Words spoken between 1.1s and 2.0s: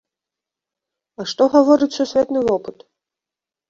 А што гаворыць